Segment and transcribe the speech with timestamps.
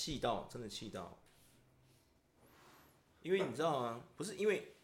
[0.00, 1.22] 气到，真的气到。
[3.20, 4.02] 因为你知道吗？
[4.16, 4.76] 不是因为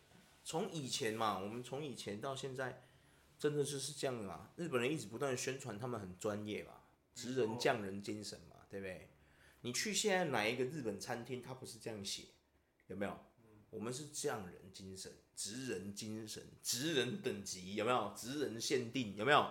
[0.45, 2.87] 从以前嘛，我们从以前到现在，
[3.39, 4.51] 真的就是这样嘛。
[4.57, 6.73] 日本人一直不断的宣传他们很专业嘛，
[7.15, 9.09] 职人匠人精神嘛，对不对？
[9.63, 12.25] 你去现在哪一个日本餐厅，他不是这样写？
[12.89, 13.19] 有没有？
[13.71, 18.13] 我们是匠人精神，职人精神，职人等级有没有？
[18.15, 19.51] 职人限定有没有？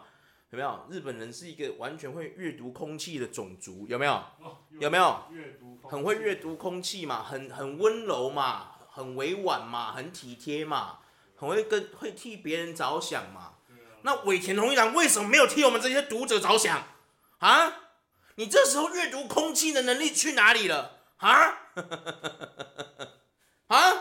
[0.55, 0.85] 有没有？
[0.89, 4.23] 日本人是一个完全会阅读空气的种族，有没有？
[4.79, 5.23] 有没有？
[5.83, 8.71] 很会阅读空气嘛，很很温柔嘛。
[8.95, 10.99] 很委婉嘛，很体贴嘛，
[11.35, 13.55] 很会跟会替别人着想嘛。
[14.03, 16.81] 那尾田荣一郎为什么没有替我们这些读者着想
[17.39, 17.73] 啊？
[18.35, 21.57] 你这时候阅读空气的能力去哪里了啊？
[23.67, 23.93] 啊？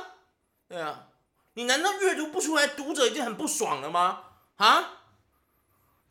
[0.69, 1.09] 对啊，
[1.55, 4.27] 你难道阅读不出来读者已经很不爽了吗？
[4.59, 5.04] 啊？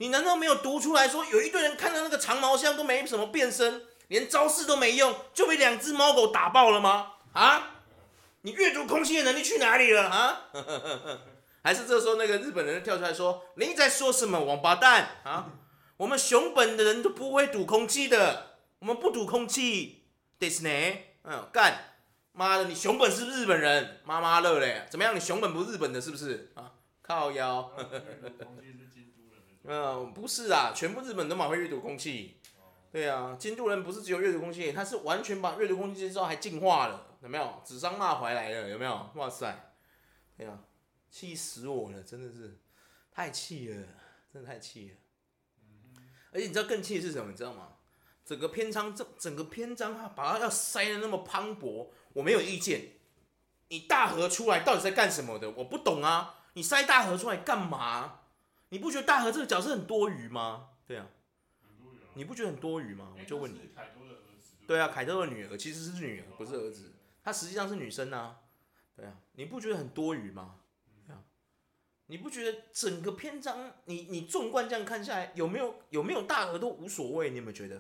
[0.03, 7.13] 你难道没有读出来说有一堆人看到那个长毛象都没什么变身，连招式都没用，就被两只猫狗打爆了吗？
[7.31, 7.70] 啊？
[8.41, 10.41] 你阅读空气的能力去哪里了啊？
[11.63, 15.45] 还是这时候那个日本人跳出来说：“你在说什么，王八蛋啊？
[15.95, 20.03] 我们熊本的人都不会读空气的，我们不读空气。
[20.38, 21.95] ”，Disney，，嗯，干，
[22.33, 25.16] 妈的，你熊本是不是日本人，妈妈乐嘞，怎么样？
[25.16, 26.73] 你熊本不是日本的，是不是啊？
[27.02, 27.72] 靠腰。
[29.64, 32.38] 嗯，不是啊，全部日本都蛮会阅读空气。
[32.92, 37.17] 对啊，京都人不是只有阅读空气，他是完全把阅读空气之后还进化了。
[37.22, 38.69] 有没有指桑骂槐来了？
[38.69, 39.09] 有没有？
[39.16, 39.73] 哇塞！
[40.38, 40.59] 对啊，
[41.09, 42.59] 气死我了，真的是
[43.11, 43.88] 太气了，
[44.31, 44.95] 真的太气了。
[46.31, 47.31] 而且你知道更气的是什么？
[47.31, 47.69] 你知道吗？
[48.25, 52.89] 整个篇章，这整个篇章，他把它要塞的那么磅礴，我没有意见。
[53.69, 55.50] 你大河出来到底在干什么的？
[55.52, 56.44] 我不懂啊！
[56.53, 58.19] 你塞大河出来干嘛？
[58.73, 60.69] 你不觉得大河这个角色很多余吗？
[60.88, 61.07] 对啊，
[62.16, 63.13] 你不觉得很多余吗？
[63.16, 63.69] 我就问你。
[64.66, 66.91] 对啊，凯特的女儿其实是女儿，不是儿子。
[67.23, 68.39] 她实际上是女生啊，
[68.95, 70.55] 对啊，你不觉得很多余吗？
[71.05, 71.21] 对啊，
[72.07, 77.29] 你不觉得整个篇章，你你纵观这样看下来，有没有有没有大河都无所谓？
[77.29, 77.79] 你有没有觉得？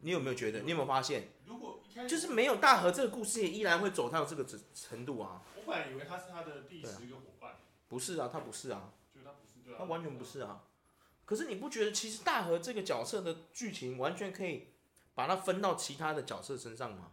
[0.00, 0.58] 你有没有觉得？
[0.62, 1.28] 你有没有发现？
[1.46, 5.42] 如果就是没有大河这个故事，也依然会走到这个程程度啊。
[5.54, 7.22] 我本来以为他是他的第十个伙
[7.94, 7.94] 伴。
[7.94, 8.92] 不是啊，他不是啊。
[9.78, 10.64] 他完全不是啊。
[11.24, 14.74] 可是你不觉得，其实大和这个角色的剧情完全可以
[15.14, 17.12] 把它分到其他的角色身上吗？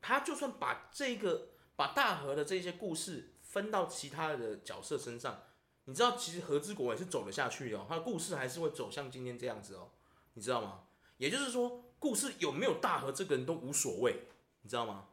[0.00, 5.42] 他就算把这个把大和的这些故事分到其他的角色身上，
[5.84, 9.90] 你知道，其实和之国也是走得下去的哦，他的故事还是会走向今天这样子哦，
[10.34, 10.84] 你知道吗？
[11.18, 14.24] 也就是说，故事有没有大和这个人都无所谓，
[14.62, 15.08] 你知道吗？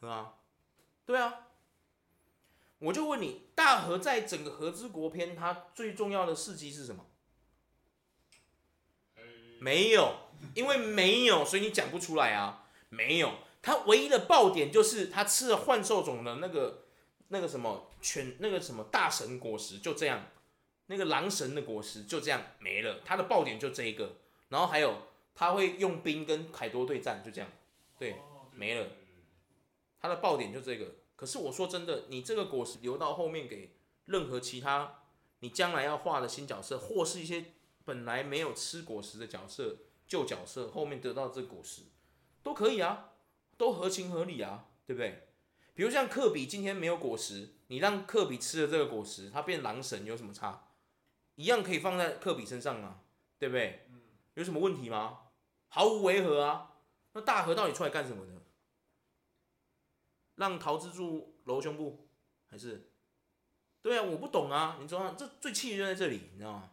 [0.00, 0.34] 是啊？
[1.04, 1.47] 对啊，
[2.80, 7.04] 我就问你，大和在整个和之国篇，它最重要的事迹是什么？
[9.60, 10.14] 没有，
[10.54, 13.34] 因为没有，所以你讲不出来啊，没有。
[13.60, 16.84] 他唯一的爆点就是他吃了幻兽种的那个
[17.28, 20.26] 那个什么犬那个什么大神果实就这样，
[20.86, 23.00] 那个狼神的果实就这样没了。
[23.04, 24.18] 他的爆点就这一个，
[24.50, 27.50] 然后还有他会用兵跟凯多对战，就这样，
[27.98, 28.14] 对，
[28.52, 28.86] 没了。
[30.00, 30.94] 他的爆点就这个。
[31.18, 35.02] 可是我说真的，你这个果实留到后面给任何其他
[35.40, 37.46] 你将来要画的新角色，或是一些
[37.84, 41.82] 本来没有吃果实的角色旧角色，后面得到这果实
[42.44, 43.10] 都可以啊。
[43.56, 45.26] 都合情合理啊，对不对？
[45.74, 50.68] 比如像克比今天没有果实，你让克比吃了这个果实，他变狼神有什么差？
[51.34, 53.00] 一样可以放在克比身上啊，
[53.36, 53.88] 对不对？
[54.34, 55.22] 有什么问题吗？
[55.66, 56.76] 毫无违和啊。
[57.14, 58.37] 那大河到底出来干什么呢？
[60.38, 62.08] 让桃之助揉胸部，
[62.50, 62.90] 还是？
[63.82, 64.78] 对啊，我不懂啊。
[64.80, 65.14] 你知道吗？
[65.16, 66.70] 这最气的就在这里，你知道吗？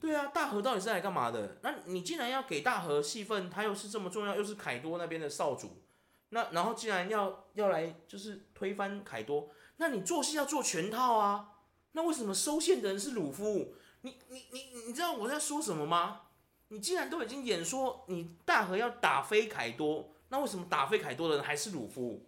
[0.00, 1.58] 对啊，大河到底是来干嘛的？
[1.62, 5.82] 那你既然要给大河戏份，他又是这么重要，又是凯多那边的少主，
[6.28, 11.50] 那然后既然要要来就是推翻凯多，那你做戏要做全套啊。
[11.92, 13.74] 那为什么收线的人是鲁夫？
[14.02, 16.22] 你你你你知道我在说什么吗？
[16.68, 22.26] 你既然都已经演说你大河要打飞凯多，那为什么打废凯多的人还是鲁夫？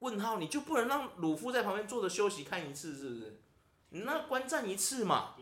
[0.00, 3.40] 问号，你就不能让鲁夫在旁边坐着休息看一次，是不是？
[3.90, 5.34] 你那观战一次嘛。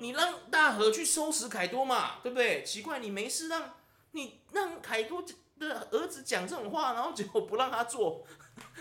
[0.00, 2.64] 你让大河去收拾凯多嘛，对不对？
[2.64, 3.74] 奇怪，你没事让，
[4.10, 5.24] 你让凯多
[5.60, 8.26] 的儿子讲这种话，然后结果不让他做，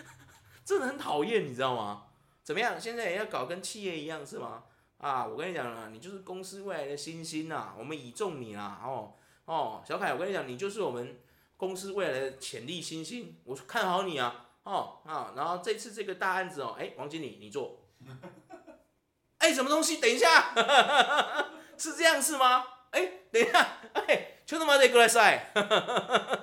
[0.65, 2.07] 真的很讨厌，你知道吗？
[2.43, 2.81] 怎么样？
[2.81, 4.63] 现在也要搞跟企业一样是吗？
[4.97, 9.13] 啊，我跟你讲啊，你就是公司未来的新星呐，我们倚重你啦，哦
[9.45, 11.19] 哦，小凯，我跟你讲，你就是我们
[11.61, 17.85] 公司未来的潜力新星，我看好你啊，哦啊，然后这次这个大案子哦，哎，王经理你做。
[19.37, 19.97] 哎，什么东西？
[19.97, 20.55] 等一下，
[21.77, 22.65] 是这样是吗？
[22.89, 25.53] 哎，等一下，哎，就他妈得过来赛，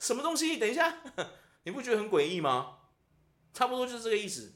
[0.00, 0.56] 什么东西？
[0.56, 1.02] 等一下，
[1.64, 2.78] 你不觉得很诡异吗？
[3.52, 4.54] 差不多就是这个意思。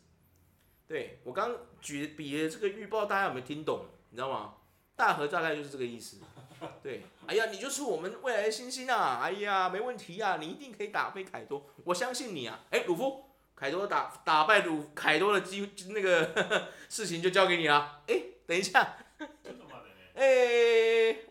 [0.89, 3.85] 对，我刚举比的这个预报，大家有没有听懂？
[4.09, 4.55] 你知道吗？
[4.97, 6.21] 大和大概就是这个意思。
[6.83, 9.21] 对，哎呀，你就是我们未来的星星啊！
[9.23, 12.61] 哎呀，没问题啊，你一定可以打败凯多，我相信你啊！
[12.71, 13.25] 哎，鲁夫，
[13.57, 18.03] 凯多打打败鲁凯多的机那个 事情就交给你了。
[18.07, 18.97] 哎，等一下，
[20.15, 20.25] 哎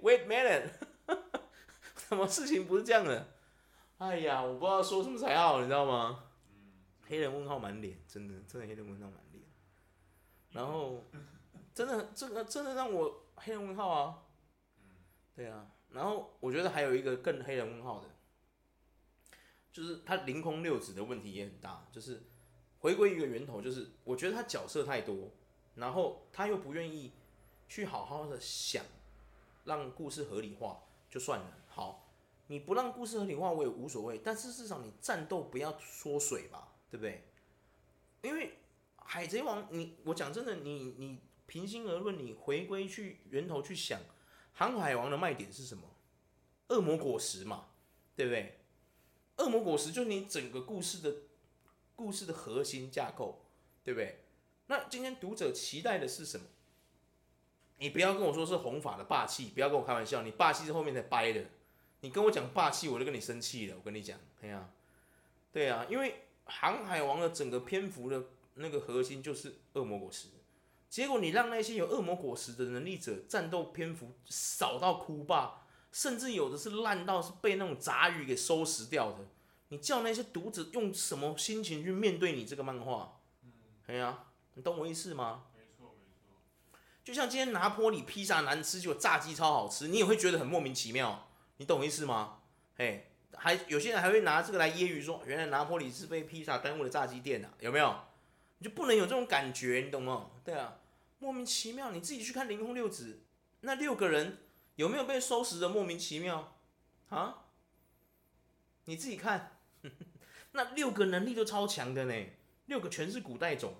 [0.02, 0.70] ，Wait minute，
[1.96, 3.28] 什么事情不是这样的？
[4.00, 6.24] 哎呀，我不知道说什么才好，你知道吗？
[7.08, 9.44] 黑人问号满脸，真的，真的黑人问号满脸。
[10.52, 11.04] 然后，
[11.74, 14.16] 真的，这个真的让我黑人问号啊。
[15.40, 18.10] 对啊，然后我觉得还有一个更黑人问号的，
[19.72, 22.24] 就是他凌空六指的问题也很大，就是
[22.80, 25.32] 回归一个源头，就是我觉得他角色太多，
[25.76, 27.14] 然后他又不愿意
[27.70, 28.84] 去好好的想，
[29.64, 31.58] 让故事合理化就算了。
[31.70, 32.12] 好，
[32.48, 37.24] 你不让故事合理化我也无所谓，但是至少你战斗不要缩水吧，对不对？
[38.24, 38.58] 因为
[38.98, 44.02] 海贼王，你我讲真的，你你平心而论，你回归去源头去想。
[44.54, 45.84] 航海王的卖点是什么？
[46.68, 47.68] 恶魔果实嘛，
[48.16, 48.60] 对不对？
[49.38, 51.16] 恶魔果实就是你整个故事的
[51.96, 53.46] 故事的核心架构，
[53.84, 54.20] 对不对？
[54.68, 56.46] 那今天读者期待的是什么？
[57.78, 61.46] 你不要跟我说是红发的霸气，不要跟我开玩笑，你霸气是后面才掰的。
[62.02, 63.76] 你跟我讲霸气，我就跟你生气了。
[63.78, 64.70] 我跟你讲，哎呀，
[65.52, 68.26] 对啊，因为航海王的整个篇幅的
[68.56, 70.28] 那个核心就是恶魔果实。
[70.90, 79.20] 结果你让那些有恶魔果实的能力者战斗篇幅少到哭吧，甚至有的是烂到是被那种杂鱼给收拾掉的。
[79.68, 83.20] 你叫那些读者用什么心情去面对你这个漫画？
[83.44, 83.52] 嗯，
[83.86, 84.26] 哎呀，
[84.56, 85.44] 你懂我意思吗？
[85.56, 86.36] 没错没错。
[87.04, 91.30] 就像今天拿坡里披萨难吃，结果炸鸡超好吃，你也会觉得很莫名其妙。
[91.58, 92.40] 你懂我意思吗？
[92.78, 97.96] 哎，还有些人还会拿这个来揶揄说，原来拿坡里是被披萨耽误的炸鸡店啊，有没有？
[98.60, 100.32] 你就不能有这种感觉，你懂吗？
[100.44, 100.80] 对啊，
[101.20, 103.22] 莫名其妙，你自己去看凌空六子，
[103.62, 104.38] 那六个人
[104.76, 106.58] 有没有被收拾的莫名其妙
[107.08, 107.46] 啊？
[108.84, 109.60] 你自己看，
[110.52, 112.26] 那六个能力都超强的呢，
[112.66, 113.76] 六个全是古代种，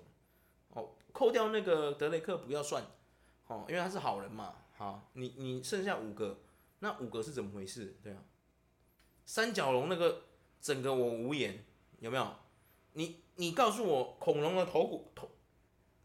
[0.70, 2.82] 哦，扣掉那个德雷克不要算，
[3.48, 6.40] 哦，因为他是好人嘛，好，你你剩下五个，
[6.78, 7.98] 那五个是怎么回事？
[8.02, 8.24] 对啊，
[9.26, 10.22] 三角龙那个
[10.58, 11.66] 整个我无言，
[11.98, 12.34] 有没有？
[12.94, 13.20] 你。
[13.40, 15.30] 你告诉我，恐龙的头骨头，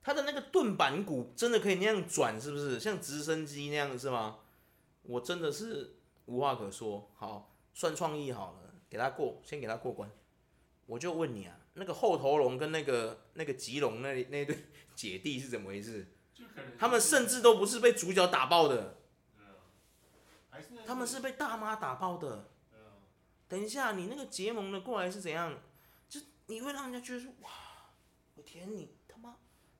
[0.01, 4.39] 它的那个盾板骨真的可以那样转，是不是像直升机那样是吗？
[5.01, 5.97] 我真的是
[6.27, 7.11] 无话可说。
[7.13, 10.09] 好，算创意好了，给他过，先给他过关。
[10.85, 14.57] 我就问你啊，那个后头龙跟那个那个棘龙那那对
[14.95, 16.07] 姐弟是怎么回事？
[16.79, 18.95] 他们甚至都不是被主角打爆的，
[20.85, 22.49] 他们是被大妈打爆的。
[23.49, 25.59] 等一下，你那个结盟的过来是怎样？
[26.47, 27.49] 你会让人家觉得说哇，
[28.35, 29.35] 我天，你他妈，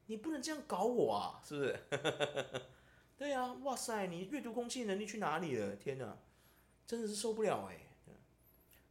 [0.07, 1.79] 你不能这样搞我啊，是不是？
[3.17, 5.75] 对啊，哇塞，你阅读空气能力去哪里了？
[5.75, 6.17] 天哪，
[6.85, 7.79] 真的是受不了哎。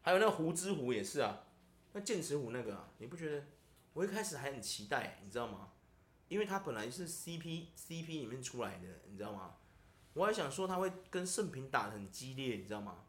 [0.00, 1.46] 还有那个胡之虎也是啊，
[1.92, 3.46] 那剑齿虎那个啊，你不觉得？
[3.94, 5.72] 我一开始还很期待，你知道吗？
[6.28, 9.56] 因为他本来是 CP CP 里面出来的，你知道吗？
[10.14, 13.04] 我还想说他会跟圣平打得很激烈，你知道吗？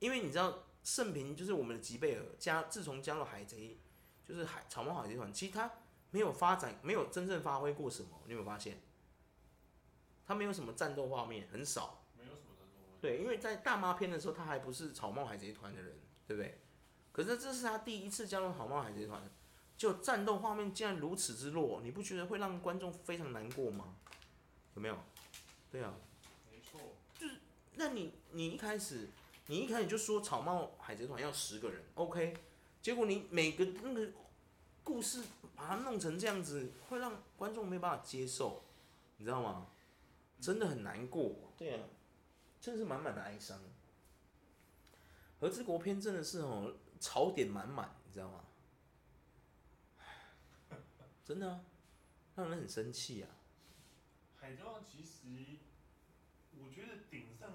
[0.00, 3.78] 因为你知道圣平就是我们的吉贝尔加，自从加入海贼。
[4.26, 5.70] 就是海草帽海贼团，其实他
[6.10, 8.08] 没有发展，没有真正发挥过什么。
[8.26, 8.80] 你有没有发现？
[10.26, 12.02] 他没有什么战斗画面，很少。
[12.16, 13.00] 没有什么战斗画面。
[13.00, 16.60] 对，因为在大妈篇的时候，他还不是草帽海贼团的人，对不对？
[17.12, 19.22] 可是这是他第一次加入草帽海贼团，
[19.76, 23.96] 就战斗画面竟然如此之弱，你不觉得会让观众非常难过吗？
[24.74, 24.96] 有没有？
[25.70, 25.94] 对啊。
[26.50, 26.80] 没错。
[27.18, 27.40] 就是，
[27.74, 29.10] 那你你一开始，
[29.48, 32.34] 你一开始就说草帽海贼团要十个人，OK？
[32.84, 34.12] 结果你每个那个
[34.82, 35.22] 故事
[35.56, 38.62] 把它弄成这样子，会让观众没办法接受，
[39.16, 39.68] 你知道吗？
[40.38, 41.34] 真的很难过。
[41.56, 41.88] 对啊，
[42.60, 43.58] 真的是满满的哀伤。
[45.40, 48.44] 和之国篇真的是哦，槽点满满，你知道吗？
[51.24, 51.64] 真的啊，
[52.36, 53.30] 让人很生气啊。
[54.36, 55.56] 海贼王其实，
[56.58, 57.50] 我觉得顶上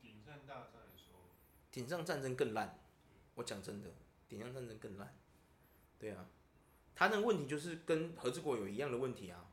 [0.00, 1.18] 顶上大战的时候，
[1.72, 2.78] 顶上战争更烂。
[3.38, 3.88] 我讲真的，
[4.28, 5.16] 顶上战争更烂，
[5.96, 6.26] 对啊，
[6.94, 9.46] 他那个问题就是跟何之国有一样的问题啊，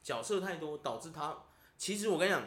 [0.00, 1.46] 角色太多导致他，
[1.76, 2.40] 其实我跟你讲，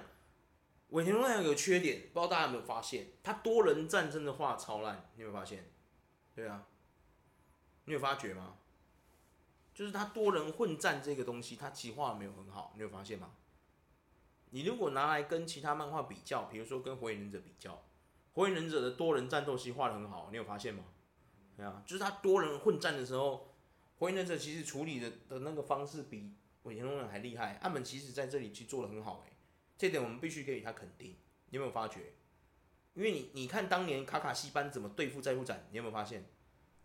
[0.92, 5.70] 尾田荣有缺点，不知道大家有没有发现，他多人战争的话超烂，你有没有发现？
[6.34, 6.66] 对啊，
[7.84, 8.56] 你有发觉吗？
[9.74, 13.32] 就是他多人混战这个东西，他其实画的没有很好，你有发现吗？
[14.52, 17.74] 你如果拿来跟其他漫画比较，比如说跟《火影忍者》比较，
[18.36, 20.84] 《火影忍者》的多人战斗戏画得很好，你有发现吗？
[21.56, 23.56] 对啊，就是他多人混战的时候，
[24.00, 27.56] 《火影忍者》其实处理的的那个方式比尾田荣人还厉害。
[27.62, 29.32] 岸本其实在这里去做的很好，哎，
[29.78, 31.16] 这点我们必须给予他肯定。
[31.50, 32.14] 你有没有发觉？
[32.94, 36.26] 因为你你看当年卡卡西班怎么对付再不斩，你有没有发现？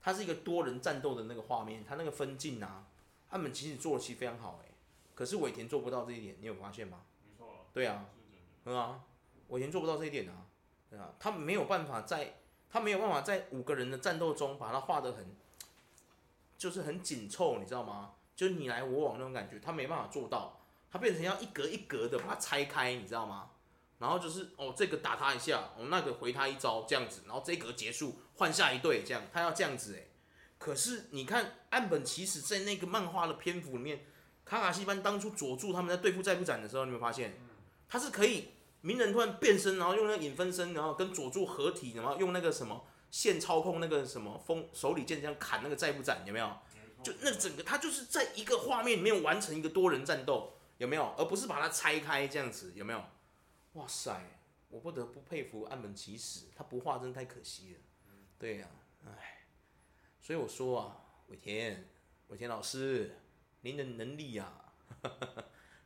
[0.01, 2.87] 他是一个多人战斗的那个画面，他那个分镜啊，
[3.31, 4.71] 岸本其实做的其实非常好，哎，
[5.15, 7.03] 可是尾田做不到这一点，你有发现吗？
[7.25, 7.67] 没错。
[7.73, 8.07] 对啊，
[8.65, 9.05] 嗯啊，
[9.49, 10.50] 尾田做不到这一点啊，对
[10.99, 12.37] 啊，他没有办法在。
[12.73, 15.27] 他没有办法在五个人的战斗中把它画得很，
[16.57, 18.13] 就是很紧凑，你知道吗？
[18.37, 23.51] 就你来我往那种感觉，他没办法做到，他变成要一格一格的把它拆开，你知道吗？
[23.99, 30.13] 然后就是哦，这个打他一下，哦，那个回他一招这样子，然后这一格结束，换下一队这样，他要这样子诶。
[30.57, 34.07] 可是你看岸本其实在那个漫画的篇幅里面，
[34.45, 37.37] 卡卡西班当初佐助他们在对付再不斩的时候，你有没有发现，
[37.89, 38.51] 他是可以。
[38.83, 46.57] 鸣人突然变身，然后用那个影分身，然后跟佐助合体，然后用那个什么线操控那个什么风手里剑这样砍那个再不斩，有没有？
[47.03, 51.15] 就那整个他就是在一个画面里面完成一个多人战斗，有没有？
[51.17, 53.03] 而不是把它拆开这样子，有没有？
[53.75, 57.81] 哇塞，我不得不佩服岸本齐史，他不画真太可惜了。
[58.39, 58.69] 对呀、
[59.05, 59.47] 啊，哎，
[60.21, 60.97] 所以我说啊，
[61.29, 61.89] 尾田，
[62.29, 63.17] 尾田老师，
[63.63, 64.73] 您的能力啊。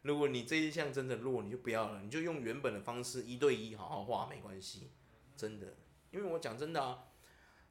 [0.05, 4.91] 如果你这一项真的弱，你就不要了，你就用原本的方式一对一好好画，没关系，
[5.35, 5.77] 真的。
[6.11, 7.05] 因为我讲真的啊，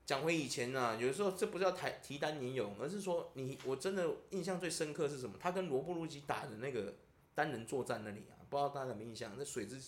[0.04, 5.38] 讲回以前啊，有时候这不是要提提单年勇，而是说你我真的印象最深刻是什么？
[5.40, 6.96] 他跟罗布路吉打的那个
[7.36, 9.32] 单人作战那里啊，不知道大家有没有印象？
[9.38, 9.80] 那水之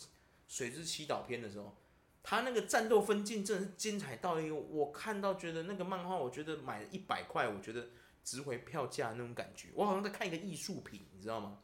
[0.47, 1.75] 水之祈祷篇的时候，
[2.21, 7.89] 他那个战斗分镜真的是精彩到一个，我看到觉得那个漫画，我觉得买了一百块，我觉得
[8.23, 11.59] 值回票价那种感觉，我好像在看一个艺术品，你知道吗？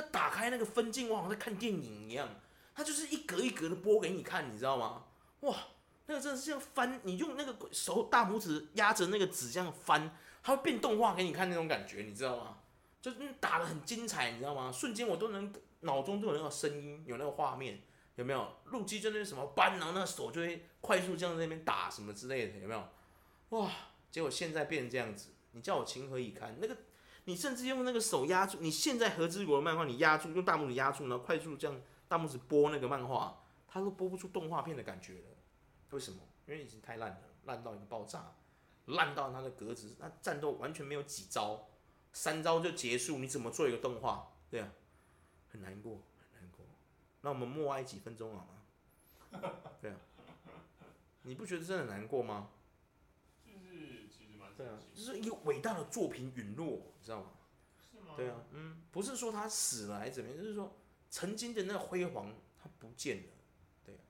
[0.00, 2.28] 他打开那个分镜，我好像在看电影一样，
[2.72, 5.06] 他就是一格一格的播给你看，你知道吗？
[5.40, 5.56] 哇，
[6.06, 12.58] 那个真的是像翻，你用那个手大拇指压着那个纸这样翻，它会变动画给你看那种感觉，你知道吗？
[13.02, 14.70] 就是打得很精彩，你知道吗？
[14.70, 17.82] 瞬间我都能脑中都有那个声音，有那个画面，
[18.14, 18.48] 有没有？
[18.66, 22.88] 路基就那什么扳，然后那个手就会快速这样在那边打什么之类的，有没有？
[23.48, 23.68] 哇，
[24.12, 26.56] 结果现在变成这样子，你叫我情何以堪？
[26.60, 26.76] 那个。
[27.28, 35.36] 你甚至用那个手压住，你现在和之国的漫画，你压住，用大拇指压住，然后快速这样大拇指拨那个漫画，它都拨不出动画片的感觉了。
[35.90, 36.20] 为什么？
[36.46, 38.32] 因为已经太烂了，烂到一个爆炸，
[38.86, 41.68] 烂到它的格子，那战斗完全没有几招，
[42.14, 44.26] 三招就结束，你怎么做一个动画？
[44.48, 44.72] 对啊，
[45.52, 46.00] 很难过，
[46.32, 46.64] 很难过。
[47.20, 49.52] 那我们默哀几分钟好吗？
[49.82, 49.96] 对啊，
[51.24, 52.48] 你不觉得真的很难过吗？
[54.58, 56.66] 对啊，就是一个伟大的作品陨落，
[56.98, 57.30] 你知道吗？
[57.80, 58.14] 是吗？
[58.16, 60.76] 对啊，嗯，不是说他死了还是怎么样，就是说
[61.08, 63.32] 曾经的那个辉煌他不见了，
[63.86, 64.02] 对啊，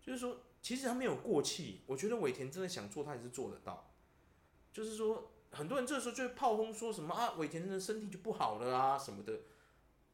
[0.00, 3.92] 就是说其实他没有过气，我觉得尾田真的想做他也是做得到，
[4.72, 9.40] 就是说很多人这时候就会炮轰说什么啊，尾田的身体就不好了啊什么的，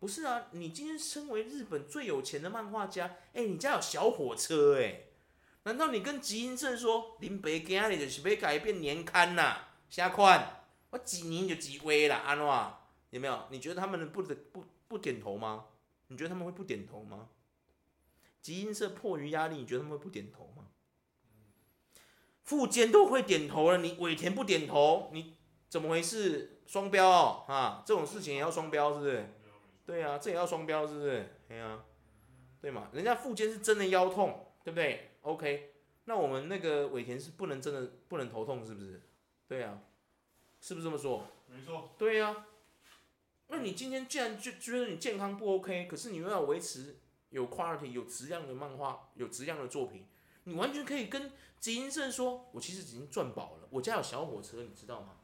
[0.00, 5.04] 不是啊，你今天身为日本最有钱的漫画家，哎，你家有小火车哎。
[5.66, 9.68] 难道你跟吉英社说，林北今日就是要改变年刊呐、啊？
[9.90, 12.46] 瞎款，我几年就几回了，安怎？
[13.10, 13.46] 有没有？
[13.50, 15.64] 你觉得他们不不不不点头吗？
[16.06, 17.30] 你觉得他们会不点头吗？
[18.40, 20.66] 吉英社迫于压力，你觉得他们会不点头吗？
[22.44, 25.34] 富坚都会点头了，你尾田不点头，你
[25.68, 26.60] 怎么回事？
[26.64, 29.34] 双标哦，啊，这种事情也要双标是不是？
[29.84, 31.36] 对啊，这也要双标是不是？
[31.48, 31.84] 对啊，
[32.60, 32.88] 对嘛？
[32.92, 39.02] 人家富坚是真的腰痛，对不对？OK，那我们那个尾田是不能真的不能头痛是不是？
[39.48, 39.80] 对啊，
[40.60, 41.26] 是不是这么说？
[41.48, 41.90] 没错。
[41.98, 42.46] 对呀、啊，
[43.48, 50.06] 那你今天既然就觉得你健康不 OK，可是你又要维持有 quality 有质量的漫画，有质量的作品，
[50.44, 55.16] 你完全可以跟集英社说，我其实已经赚饱了，我家有小火车，你知道吗？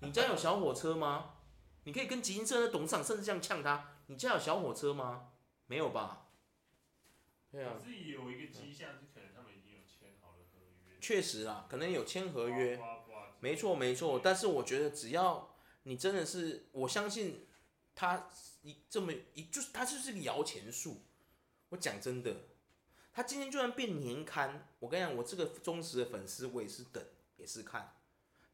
[0.00, 1.34] 你家有小火车吗？
[1.84, 5.28] 你可以跟集英社的董事长甚至这样呛他，你家有小火车吗？
[5.66, 6.26] 没有吧？
[7.50, 7.74] 对啊。
[7.78, 8.88] 自己有一个迹象
[11.10, 12.80] 确实啦，可能有签合约，
[13.40, 14.20] 没错没错。
[14.22, 17.48] 但是我觉得只要你真的是，我相信
[17.96, 18.28] 他
[18.62, 21.02] 一这么一就是他就是个摇钱树。
[21.70, 22.32] 我讲真的，
[23.12, 27.04] 他今天就算变年刊，我跟你讲，我这个忠实的粉丝，我也是等
[27.38, 27.96] 也是看。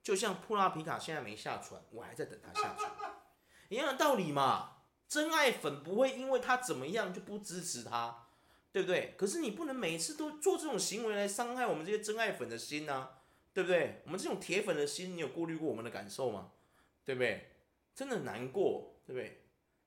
[0.02, 2.90] 就像普拉皮卡现在没下船，我还在等他下船，
[3.68, 4.78] 一样的道理嘛。
[5.06, 8.25] 真爱粉不会因为他怎么样就不支持他。
[8.76, 9.14] 对不对？
[9.16, 13.08] 可是你不能每次都做这种行为来伤害我们这些真爱粉的心呐，
[13.54, 14.02] 对不对？
[14.04, 16.52] 我们这种铁粉的心，你有顾虑过我们的感受吗？
[17.02, 17.52] 对不对？
[17.94, 19.40] 真的难过，对不对？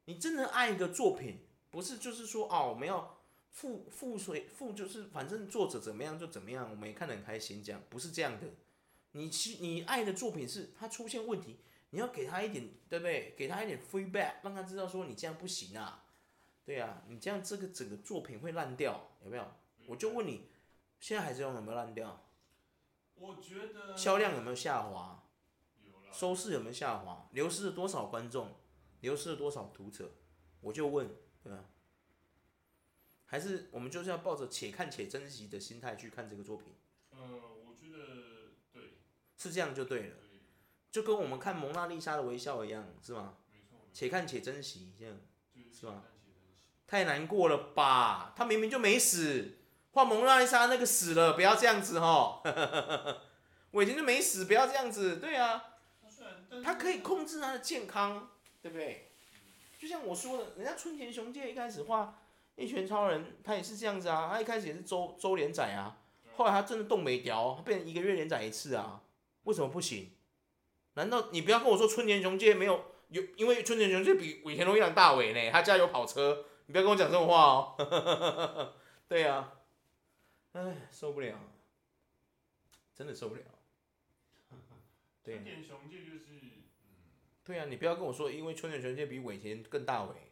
[0.06, 1.38] 你真的爱一个作品，
[1.70, 8.48] 不是就是说哦，我们要附附随附就是反正作者怎么样就怎么样，我们也看得很开心，这样不是这样的。
[9.12, 11.58] 你其你爱的作品是他出现问题，
[11.92, 13.36] 你要给他一点，对不对？
[13.38, 16.06] 给他一点 feedback，让他知道说你这样不行啊，
[16.70, 19.52] 对啊，你这样这个整个作品会烂掉，有没有？
[19.88, 20.52] 我就问你，
[21.00, 22.30] 现在海贼王有没有烂掉？
[23.16, 25.28] 我觉得销量有没有下滑？
[26.12, 27.28] 收视有没有下滑？
[27.32, 28.54] 流失了多少观众？
[29.00, 30.12] 流失了多少读者？
[30.62, 31.10] 我就问，
[31.44, 31.66] 对吧？
[33.26, 36.76] 还是我们就是要抱着且看且珍惜的心态去看这个作品？
[37.10, 39.00] 嗯，我觉得对，
[39.36, 40.18] 是这样就对了，
[40.92, 43.40] 就跟我们看蒙娜丽莎的微笑一样，是吗？
[43.52, 45.20] 没错且看且珍惜，这样
[45.74, 46.04] 是吧？
[46.90, 48.34] 太难过了吧？
[48.36, 49.58] 他明明就没死。
[49.92, 52.42] 画蒙娜丽莎那个死了，不要这样子哈！
[53.72, 55.18] 尾田就没死，不要这样子。
[55.18, 55.64] 对啊，
[56.64, 58.30] 他可以控制他的健康，
[58.62, 59.12] 对不对？
[59.80, 62.20] 就像我说的，人家春田雄介一开始画
[62.62, 64.30] 《一拳超人》，他也是这样子啊。
[64.32, 65.98] 他一开始也是周周连载啊，
[66.36, 69.02] 后来他真的动没掉，他变成一个月连载一次啊。
[69.44, 70.12] 为什么不行？
[70.94, 73.24] 难道你不要跟我说春田雄介没有有？
[73.38, 78.74] 因为春田雄介比尾田荣一郎大尾呢，他家有跑车，你不要跟我讲这种话哦。
[79.10, 79.54] 对啊。
[80.52, 81.36] 哎，受不了，
[82.94, 83.42] 真的受不了。
[85.24, 86.40] 对，春田雄介就是，
[87.44, 90.32] 对啊，你不要跟我说，因为春田雄介比尾田更大尾，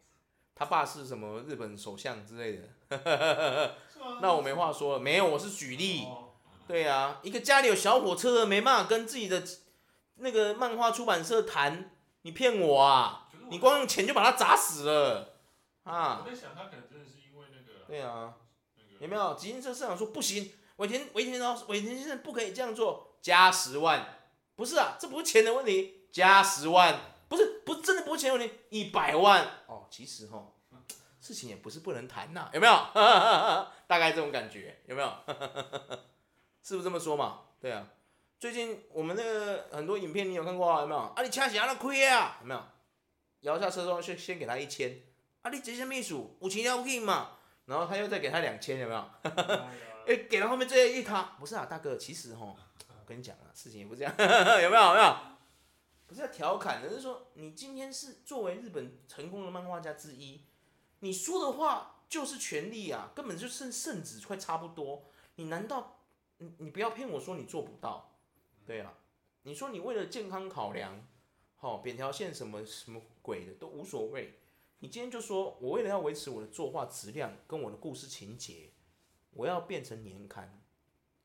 [0.54, 3.76] 他爸是什么日本首相之类的，
[4.22, 5.00] 那我没话说了。
[5.00, 6.08] 没有，我是举例。
[6.68, 9.44] 对啊，一个家里有小火车的，没办法跟自己的
[10.18, 13.28] 那个漫画出版社谈，你骗我啊？
[13.50, 15.37] 你光用钱就把他砸死了
[15.88, 16.22] 啊？
[16.24, 17.86] 我在想，他可能真的是因为那个。
[17.88, 18.36] 对啊。
[19.00, 19.36] 有没有？
[19.36, 24.20] 吉金社社长说不行，尾田尾田老师尾田先生不可以这样做，加十万，
[24.56, 30.52] 不是啊，这不是钱的问题，加十万，不是不是真的不是钱的问题，一百万哦，其实哈，
[31.20, 32.74] 事情也不是不能谈呐，有没有？
[33.86, 35.14] 大概这种感觉有没有？
[36.64, 37.42] 是不是这么说嘛？
[37.62, 37.88] 对啊，
[38.40, 40.82] 最近我们那个很多影片你有看过啊？
[40.82, 41.00] 有没有？
[41.02, 42.38] 啊你掐起来那亏啊？
[42.42, 42.64] 有没有？
[43.42, 45.00] 摇下车窗先先给他一千，
[45.48, 47.38] 啊你这些秘书有钱了不起嘛？
[47.66, 49.00] 然后他又再给他两千，有没有？
[50.06, 52.54] 哎， 给了后面这一沓，不是啊，大哥，其实哈，
[52.90, 54.14] 我跟你讲啊，事情也不是这样，
[54.62, 54.84] 有没有？
[54.84, 55.16] 有没有？
[56.06, 60.42] 不是要调侃，而是说你今天是作为日本成功的漫画家之一，
[61.00, 65.06] 你说的话就是权力啊，根本就剩圣旨快差不多。
[65.36, 66.02] 你难道
[66.40, 68.18] 你你不要骗我说你做不到？
[68.66, 68.94] 对啊，
[69.44, 71.06] 你说你为了健康考量，
[71.56, 74.40] 好，扁条线什么什么鬼的都无所谓。
[74.80, 78.72] 你今天就说，我为了要维持我的作画质量跟我的故事情节，
[79.32, 80.62] 我要变成年刊，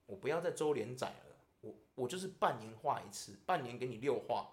[0.07, 4.49] 我不要再周连载了，我我就是半年画一次，半年给你六画，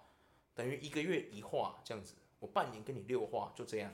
[0.53, 3.93] 等于一个月一画这样子，我半年给你六画，就这样，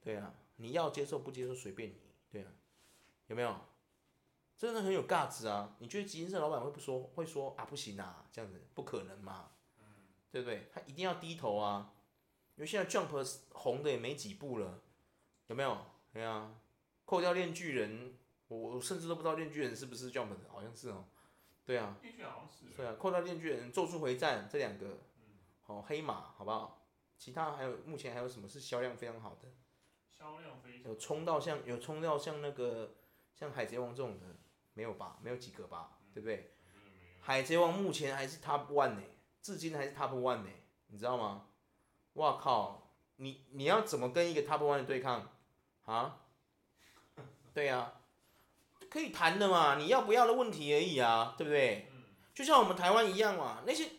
[0.00, 1.96] 对啊，你要接受不接受随便你，
[2.30, 2.52] 对啊，
[3.28, 3.56] 有没有？
[4.58, 5.76] 真的很有价值啊！
[5.80, 9.50] 你觉得集英社老板会不说会说啊不行啊这样子不可能嘛，
[10.30, 10.66] 对不对？
[10.72, 11.92] 他一定要低头啊。
[12.56, 14.82] 因为现在 Jump 红的也没几部了，
[15.46, 15.78] 有没有？
[16.12, 16.54] 对啊，
[17.04, 18.16] 扣掉链锯人，
[18.48, 21.04] 我我甚至都不知道链锯人是不是 Jump 的，好像是哦。
[21.64, 21.96] 对啊，
[22.76, 24.98] 对啊，扣掉链锯人、咒术回战这两个，
[25.62, 26.86] 好黑马，好不好？
[27.18, 29.48] 其他还有目前还有什么是销量非常好的？
[30.08, 32.94] 销量非常有冲到像有冲到像那个
[33.34, 34.26] 像海贼王这种的
[34.74, 35.18] 没有吧？
[35.20, 35.98] 没有几个吧？
[36.14, 36.54] 对不对？
[37.20, 39.02] 海贼王目前还是 Top One 呢，
[39.42, 40.50] 至今还是 Top One 呢，
[40.86, 41.48] 你知道吗？
[42.16, 42.90] 哇靠！
[43.16, 45.30] 你你要怎么跟一个 Top One 的对抗
[45.84, 46.18] 啊？
[47.54, 47.92] 对呀、啊，
[48.90, 51.90] 可以谈的嘛，你要不要的问题而已啊，对不对？
[52.34, 53.92] 就像我们台湾一样嘛，那些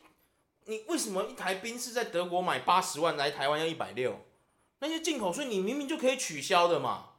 [0.65, 4.19] 你为什么一台宾士在德国买八十万，来台湾要一百六？
[4.79, 7.13] 那些进口税你明明就可以取消的嘛，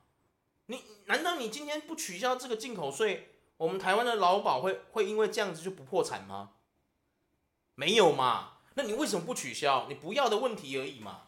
[0.67, 6.51] 你难道你今天不取消这个进口税，我们台湾的劳保会会因为这样子就不破产吗？
[7.75, 8.58] 没有嘛。
[8.79, 9.87] 那你为什么不取消？
[9.89, 11.23] 你不要的问题而已嘛，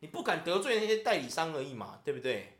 [0.00, 2.58] 你不敢得罪那些代理商而已嘛，对不对？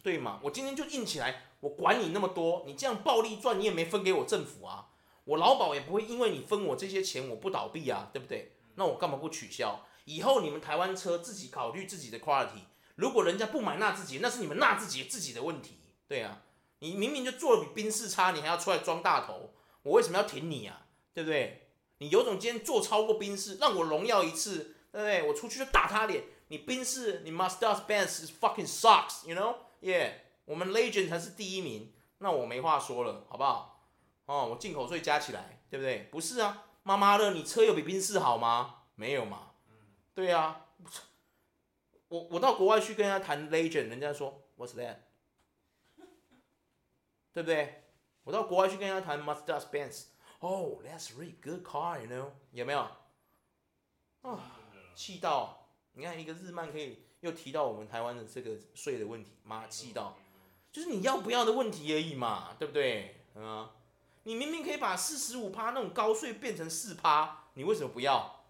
[0.00, 0.38] 对嘛？
[0.44, 4.90] 我今天就硬起来，我管你那么多，你这样暴利赚，你也没分给我政府啊，
[5.24, 8.52] 我劳保也不会因为你分我这些钱，我不倒闭啊，对不对？
[8.76, 9.84] 那我干嘛不取消？
[10.04, 12.62] 以后你们台湾车自己考虑自己的 quality，
[12.94, 16.42] 如果人家不买纳自己，那是你们纳自己自己的问题，对啊，
[16.78, 20.86] 你明明就做的比宾士差，你还要出来装大头，我为什么要挺你啊？
[21.12, 21.69] 对不对？
[22.00, 25.22] 你有种今天做超过宾士，让我荣耀一次，对不对？
[25.28, 26.24] 我出去就打他脸。
[26.48, 30.12] 你宾士，你 Mercedes-Benz fucking sucks，you know？Yeah，
[30.46, 33.86] 我们 Legend 才是第一名，那我没话说了，好不好？
[34.24, 36.08] 哦，我进口税加起来，对不对？
[36.10, 38.84] 不是啊，妈妈的，你车有比宾士好吗？
[38.94, 39.50] 没有嘛。
[40.14, 40.68] 对啊，
[42.08, 44.96] 我我到国外去跟人家谈 Legend，人家说 What's that？
[47.34, 47.84] 对不对？
[48.24, 50.04] 我到国外去跟人家谈 Mercedes-Benz。
[50.40, 52.30] Oh, that's really good car, you know？
[52.52, 52.80] 有没有？
[54.22, 54.40] 啊，
[54.94, 55.68] 气到！
[55.92, 60.16] 你看一个日漫可以又提到我们台湾的这个税的问题，妈气到！
[60.72, 63.16] 就是你要不要的问题而已嘛，对不对？
[63.34, 63.72] 啊，
[64.22, 68.44] 你明明可以把四十五趴那种高税变成四趴，你为什么不要？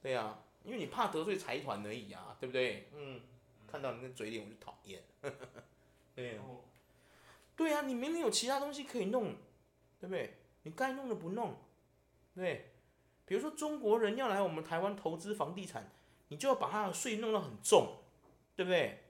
[0.00, 2.88] 对呀、啊，因为你怕得罪财团而已啊，对不对？
[2.94, 3.20] 嗯，
[3.66, 5.02] 看到你那嘴脸我就讨厌。
[6.14, 6.46] 对呀、啊，
[7.56, 9.34] 对呀、啊，你明明有其他东西可以弄，
[9.98, 10.38] 对不对？
[10.62, 11.56] 你该弄的不弄，
[12.34, 12.68] 对。
[13.24, 15.90] 比如说中国人要来我们台湾投资房地产，
[16.28, 17.98] 你就要把他的税弄得很重，
[18.54, 19.04] 对不对？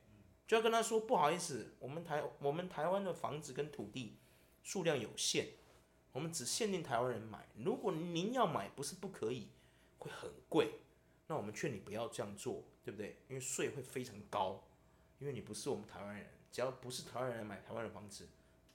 [0.47, 4.19] 就要跟他说不好意思，我们台我们台湾的房子跟土地
[4.63, 5.49] 数量有限，
[6.13, 7.49] 我们只限定台湾人买。
[7.57, 9.49] 如果您要买，不是不可以，
[9.99, 10.81] 会很贵。
[11.27, 13.17] 那我们劝你不要这样做，对不对？
[13.29, 14.63] 因为税会非常高，
[15.19, 16.27] 因为你不是我们台湾人。
[16.51, 18.29] 只要不是台湾人买台湾的房子，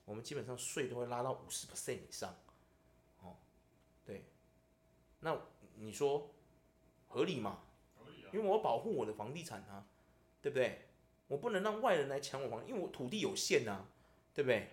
[0.04, 2.36] 我们基本上税都会拉到五十 percent 以上。
[5.20, 5.38] 那
[5.76, 6.34] 你说
[7.08, 7.60] 合理吗？
[7.98, 8.30] 合理啊。
[8.34, 9.86] 因为我保护我的房地产啊，
[10.42, 10.88] 对不对？
[11.28, 13.88] 我不能让外人来抢我房，因为我土地有限呐、啊，
[14.34, 14.70] 对不对？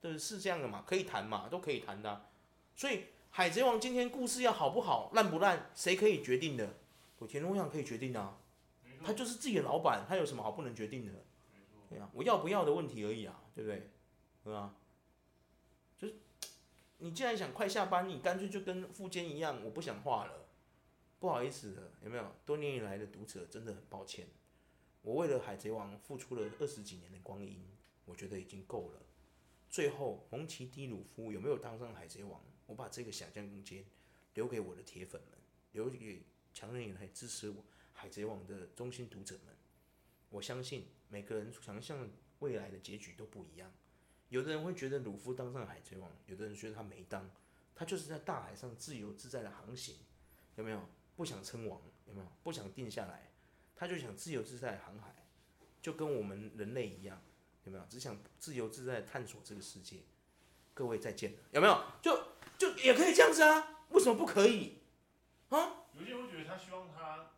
[0.00, 2.28] 对，是这样的嘛，可以谈嘛，都可以谈的、啊。
[2.74, 2.96] 所以
[3.30, 6.74] 《海贼王》今天故事要好不好、烂不烂，谁可以决定的？
[7.18, 8.38] 我田荣一郎可以决定的啊，
[9.02, 11.12] 他就是自己的老板，他有什么好不能决定的？
[11.88, 13.90] 对啊，我要不要的问题而已啊，对不对？
[14.42, 14.74] 对吧？
[17.04, 20.48] 你既然想快下班，你干脆就跟富坚一样，我不想画了，
[21.18, 22.34] 不好意思的，有没有？
[22.46, 24.26] 多年以来的读者真的很抱歉。
[25.02, 27.62] 我为了海贼王付出了二十几年的光阴，
[28.06, 29.02] 我觉得已经够了。
[29.68, 32.40] 最后，蒙奇 ·D· 鲁夫有没有当上海贼王？
[32.64, 33.84] 我把这个想象空间
[34.32, 35.38] 留给我的铁粉们，
[35.72, 36.22] 留给
[36.54, 37.62] 强人以来支持我
[37.92, 39.54] 海贼王的忠心读者们。
[40.30, 43.70] 我相信每个人想象未来的结局都不一样。
[44.34, 47.30] 有的人会觉得鲁夫当上海贼王，有的人觉得他没当，
[47.72, 49.94] 他就是在大海上自由自在的航行，
[50.56, 50.88] 有没有？
[51.14, 52.26] 不想称王，有没有？
[52.42, 53.30] 不想定下来。
[53.76, 55.14] 他就想自由自在航海，
[55.80, 57.22] 就跟我们人类一样，
[57.62, 57.84] 有没有？
[57.88, 59.98] 只想自由自在探索这个世界。
[60.72, 61.84] 各位再见了，有没有？
[62.02, 62.20] 就
[62.58, 63.84] 就也可以这样子啊？
[63.90, 64.80] 为什么不可以？
[65.50, 65.86] 啊？
[65.92, 67.30] 有些人会觉得他希望他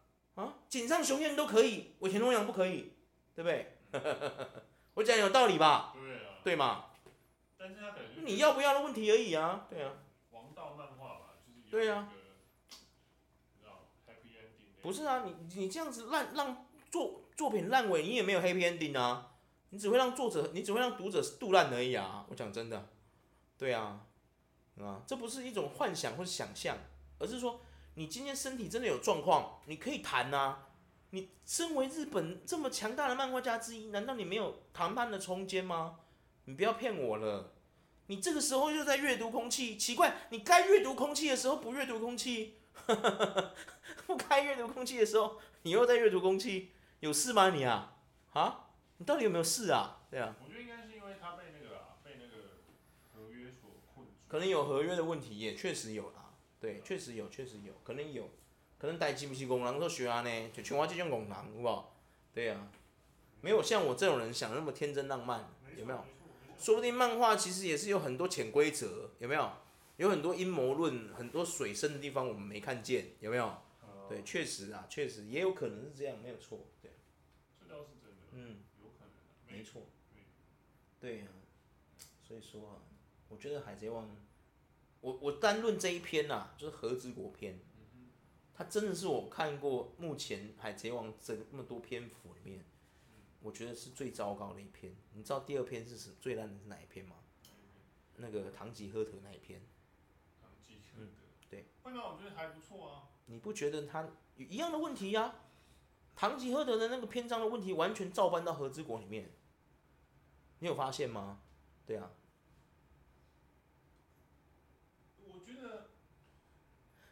[0.43, 2.95] 啊，井上雄彦都可以，尾田荣阳不可以，
[3.35, 3.77] 对不对？
[4.97, 5.93] 我讲有道理吧？
[5.95, 6.21] 对啊。
[6.43, 6.85] 对嘛？
[7.59, 9.67] 但是他可能你要不要的问题而已啊？
[9.69, 9.93] 对啊。
[10.31, 12.09] 王道漫画吧，就是对啊。
[14.81, 19.33] 不是啊，你你这样子烂让作作品烂尾，你也没有 happy ending 啊，
[19.71, 22.25] 你只会让作者，你只会让读者杜烂而已啊。
[22.31, 22.89] 我讲真的，
[23.59, 24.07] 对啊，
[24.81, 26.79] 啊，这不是一种幻想或者想象，
[27.19, 27.61] 而是说
[27.95, 30.66] 你今天身体真的有状况，你可以谈呐。
[31.11, 36.01] 你身为日本这么强大的漫画家之一，难道你没有谈判的空间吗？
[36.45, 37.53] 你不要骗我了，
[38.07, 42.59] 你这个时候又在阅读空气，奇怪，你该阅读空气的时候不阅读空气。
[44.07, 47.97] 不该阅读空气的时候，你又在阅读空气，有事吗你啊？
[48.33, 48.69] 啊？
[48.99, 50.03] 你到底有没有事啊？
[50.11, 50.37] 对啊。
[50.45, 52.61] 我觉得应该是因为他被那个啊，被那个
[53.13, 54.13] 合约所困住。
[54.29, 56.35] 可能有合约的问题，也确实有啊。
[56.61, 58.31] 对，确实有，确实有，可能有，
[58.79, 61.85] 可能代志不是戆人都学啊呢，就像我这种戆人，有无？
[62.35, 62.71] 对啊，
[63.41, 66.05] 没有像我这种人想那么天真浪漫，有没有？
[66.59, 69.51] 说不定漫画其实也是有很多潜规则，有没有？
[69.97, 73.45] 有很多阴谋论，很多水深的地方我们没看见，有没有？
[73.81, 76.91] 呃、对，确实啊，确实也有可能是这样，没有错，对。
[77.59, 78.27] 这倒是真的。
[78.33, 79.57] 嗯，有可能。
[79.57, 79.83] 没错。
[81.01, 81.33] 对呀、啊，
[82.27, 82.77] 所以说啊，
[83.29, 84.05] 我觉得《海贼王》
[85.01, 87.59] 我，我我单论这一篇呐、啊，就是和之国篇，
[88.57, 92.65] 它真的是我看过目前《海贼王》这么多篇幅里面，
[93.43, 94.97] 我觉得是最糟糕的一篇。
[95.13, 96.15] 你知道第二篇是什么？
[96.21, 97.17] 最烂的是哪一篇吗？
[98.17, 99.61] 那个唐吉诃德那一篇。
[100.97, 101.11] 嗯，
[101.51, 101.67] 对。
[101.83, 102.03] 会吗？
[102.07, 103.03] 我觉得还不错啊。
[103.27, 105.35] 你不觉得他一样的问题呀、啊？
[106.15, 109.31] 唐吉诃德的那个篇章的问题完全照搬到和之国里面，
[110.61, 111.43] 你有发现吗？
[111.85, 112.11] 对啊。
[115.27, 115.91] 我觉得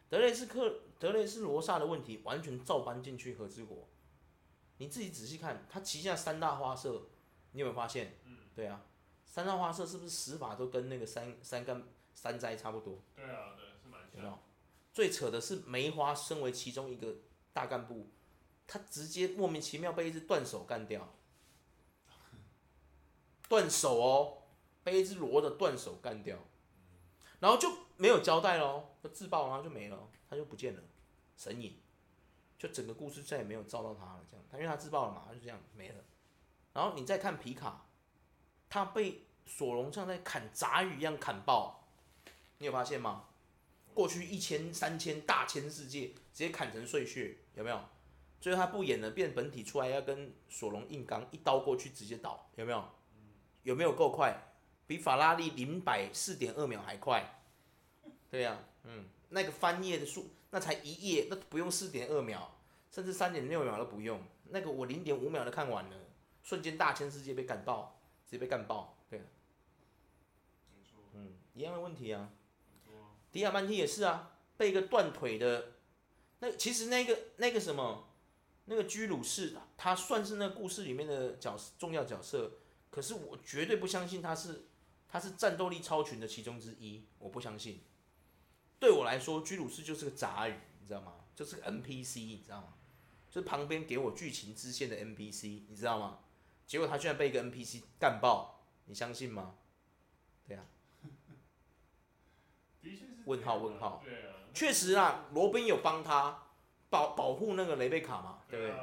[0.09, 3.88] 德雷斯克德雷斯罗萨的问题完全照搬进去和之国，
[4.78, 7.09] 你自己仔细看，他旗下三大花色，
[7.52, 8.18] 你有没有发现？
[8.24, 8.85] 嗯，对啊，
[9.24, 11.83] 三大花色是不是死法都跟那个三三干
[12.14, 13.02] 三灾差不多？
[13.14, 13.64] 对啊，对。
[14.14, 14.38] 有没有？
[14.92, 17.16] 最扯的是梅花身为其中一个
[17.52, 18.11] 大干部，
[18.64, 21.12] 他直接莫名其妙被一只断手干掉，
[23.48, 24.42] 断手哦，
[24.85, 26.38] 被一只罗的断手干掉，
[27.44, 30.80] 然后就没有交代喽，就自爆然后就没了，他就不见了，
[31.37, 31.78] 神隐，
[32.57, 35.96] 就整个故事再也没有照到他了，这样，他因为他自爆了嘛，他就这样没了，
[36.72, 37.85] 然后你再看皮卡，
[38.70, 41.87] 他被索隆像在砍杂鱼一样砍爆，
[42.57, 43.26] 你有发现吗？
[43.92, 47.78] 过去一千三千大千世界直接砍成碎屑，有没有？
[48.40, 52.83] 最后他不演了，变本体出来要跟索隆硬刚，一刀过去直接倒，有没有？
[53.64, 54.54] 有没有够快？
[54.87, 57.40] 比法拉利零百四点二秒还快，
[58.31, 62.55] 对呀、啊，嗯，那个翻页的数，那才一页，那不用四点二秒，
[62.90, 64.20] 甚至三点六秒都不用，
[64.51, 65.97] 那个我零点五秒都看完了，
[66.42, 69.25] 瞬间大千世界被干爆，直接被干爆，对、啊，
[71.14, 72.29] 嗯，一样的问题啊，
[73.33, 75.73] 迪亚曼蒂也是啊，被一个断腿的，
[76.40, 78.12] 那其实那个那个什么，
[78.66, 82.59] 那个居鲁士，他算是那个故事里面的角重要角色，
[82.90, 84.66] 可是我绝对不相信他是。
[85.14, 87.85] 他是战斗力超群的其中之一，我不相信。
[88.81, 91.14] 对我来说，居鲁士就是个杂鱼，你知道吗？
[91.37, 92.74] 就是个 NPC，你知道吗？
[93.31, 96.18] 就是旁边给我剧情支线的 NPC，你知道吗？
[96.66, 99.55] 结果他居然被一个 NPC 干爆，你相信吗？
[100.48, 100.66] 对啊。
[103.27, 104.03] 问号问号。
[104.53, 106.48] 确实啊，罗宾有帮他
[106.90, 108.77] 保保护那个雷贝卡嘛，对不对？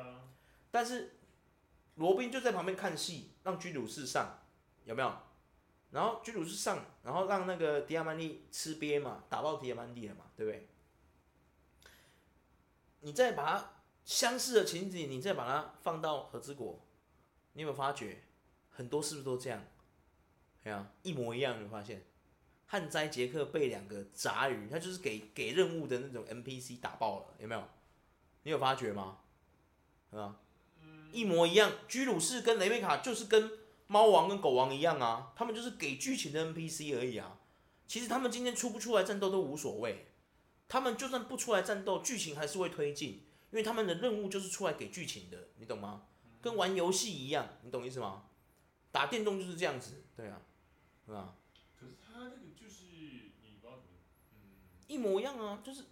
[0.72, 1.18] 但是
[1.96, 4.40] 罗宾就在旁边看戏，让居鲁士上，
[4.86, 5.14] 有没有？
[5.92, 10.68] 然后居鲁士上，然后让那个迪亚曼蒂吃瘪嘛，打爆迪亚曼蒂了嘛，对不对？
[13.02, 13.74] 你再把它
[14.06, 16.80] 相似的情景，你再把它放到和之国，
[17.54, 18.24] 你有没有发觉
[18.70, 19.62] 很多是不是都这样？
[20.64, 22.02] 对啊，一模一样，你有发现？
[22.68, 27.68] 汉灾杰克被两个杂鱼，他就是给给任务的那种 NPC 打爆了，有没有？
[28.44, 29.18] 你有发觉吗？
[30.12, 30.40] 啊？
[31.12, 33.60] 一模一样，居鲁士跟雷贝卡就是跟。
[33.92, 37.38] 猫王跟狗王一样啊，他们就是给剧情的 NPC 而已啊。
[37.86, 40.14] 其实他们今天出不出来战斗都无所谓，
[40.70, 46.04] 他们就算不出来战斗，剧情还是会推进，因为他们的任务就是出来给剧情的，你懂吗？
[46.42, 48.24] 跟玩游戏一样，你懂意思吗？
[48.94, 50.42] 打电动就是这样子，对啊，
[51.06, 51.36] 是吧？
[51.78, 52.86] 可是他那个就是
[53.44, 53.98] 你不知道怎么，
[54.36, 54.40] 嗯，
[54.88, 55.84] 一模一样啊，就是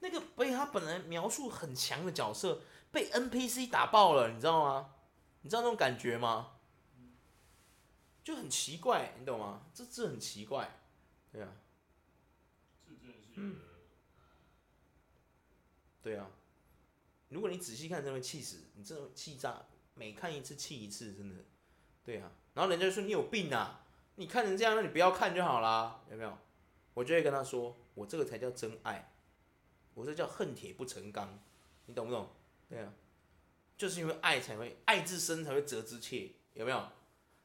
[0.00, 4.90] 那个被他本来描述很强的角色被 NPC 打爆了，你知道吗？
[5.40, 6.56] 你知道那种感觉吗？
[8.22, 9.66] 就很奇怪，你懂吗？
[9.74, 10.78] 这这很奇怪，
[11.32, 11.52] 对啊。
[13.34, 13.56] 嗯。
[16.02, 16.30] 对啊。
[17.28, 21.44] 如果你仔细看，真的会气死，你真的会气炸，每看一次气一次，真的。
[22.02, 22.32] 对啊。
[22.54, 26.36] 然后人家说你有病啊，你看成这样，那你不要看就好啦，有没有？
[26.94, 29.12] 我就会跟他说，我这个才叫真爱，
[29.94, 31.38] 我这叫恨铁不成钢，
[31.86, 32.28] 你懂不懂？
[32.68, 32.92] 对啊。
[33.78, 36.88] 就是因为爱才会爱之深，才会责之切，有没有？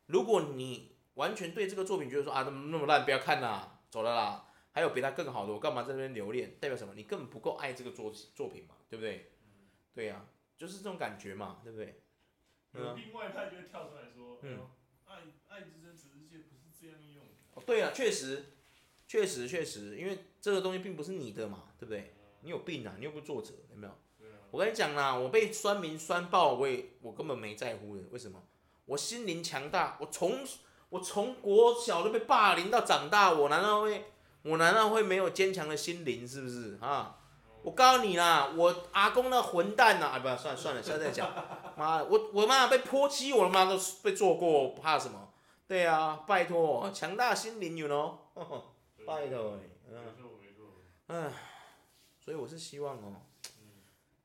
[0.08, 6.58] 如果你完全对这个作品觉得说啊，那么那么烂，不要看啦，走了啦，还有比他更好的，我干嘛在那边留恋？
[6.60, 6.94] 代表什么？
[6.96, 9.32] 你根本不够爱这个作作品嘛，对不对？
[9.94, 12.02] 对呀、啊，就是这种感觉嘛，对不对？
[12.74, 14.68] 有另外一派就会跳出来说，嗯，
[15.06, 15.16] 爱
[15.48, 17.32] 爱之深，责之切不是这样用的。
[17.54, 18.48] 哦，对啊，确实，
[19.08, 22.14] 确实，确实，因为这个东西并不是你的嘛，对不对？
[22.42, 23.94] 你有病啊，你又不是作者，有没有？
[24.52, 28.42] 我跟你讲啦，我被酸民酸爆，我也我根本没在乎的，为什么？
[28.86, 30.40] 我心灵强大，我从
[30.90, 34.06] 我从国小就被霸凌到长大，我难道会
[34.44, 36.28] 我难道会没有坚强的心灵？
[36.28, 37.18] 是不是啊？
[37.64, 40.06] 我告诉你啦，我阿公那混蛋呐！
[40.06, 41.28] 啊，不，算了算了，现在再讲。
[41.76, 45.30] 妈的，我我妈被泼漆，我他妈都被做过，怕什么？
[45.68, 48.18] 对啊，拜托，强大心灵，you know？
[49.04, 49.58] 拜托，
[49.90, 51.34] 嗯，哎，
[52.24, 53.25] 所以我是希望哦，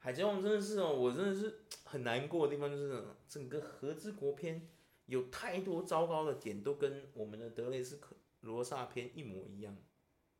[0.00, 1.60] 海贼王真的是哦，我真的是。
[1.82, 4.68] 很难过的地方就是，整个和之国篇
[5.06, 9.76] 有太多糟糕的点，都跟我们的德雷斯克罗萨篇一模一样，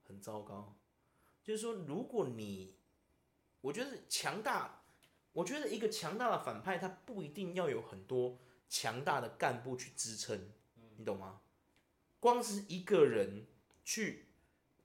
[0.05, 0.79] 很糟糕。
[1.43, 2.77] 就是说，如果你，
[3.63, 4.85] 我觉得强大，
[5.33, 10.53] 我觉得一个强大的反派，他不一定要有很多强大的干部去支撑，
[10.99, 11.41] 你懂吗？
[12.21, 13.45] 光是一个人
[13.83, 14.27] 去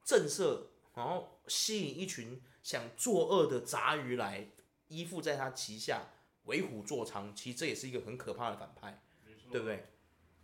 [0.03, 0.61] 震慑，
[0.95, 4.49] 然后吸引一群想作恶的杂鱼来
[4.87, 6.11] 依附在他旗下。
[6.45, 9.01] 为虎作伥，其实这也是一个很可怕的反派，
[9.49, 9.87] 对不对？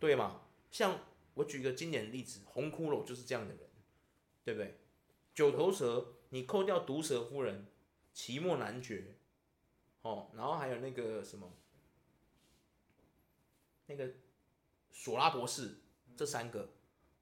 [0.00, 0.42] 对嘛？
[0.68, 0.98] 像
[1.34, 3.70] 我举一个经典的例子，红骷髅就是这样的人，
[4.42, 4.80] 对不对？
[5.32, 7.68] 九头蛇，你扣掉毒蛇夫人、
[8.12, 9.14] 奇莫男爵，
[10.00, 11.48] 哦，然后还有那个什么，
[13.86, 14.10] 那个
[14.90, 15.76] 索拉博士，
[16.16, 16.68] 这三个，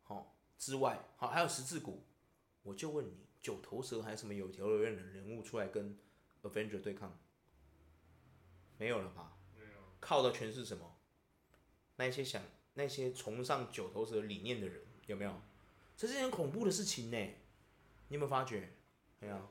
[0.06, 2.02] 哦之外，好还有十字骨，
[2.62, 5.98] 我就问你，九头蛇还有什么有条有理的人物出来跟
[6.42, 7.18] Avenger 对抗？
[8.78, 9.36] 没有了吧？
[9.58, 10.96] 没有靠的全是什么？
[11.96, 12.42] 那些想
[12.74, 15.40] 那些崇尚九头蛇理念的人有没有？
[15.96, 17.16] 这是件恐怖的事情呢。
[18.08, 18.72] 你有没有发觉？
[19.18, 19.48] 没有。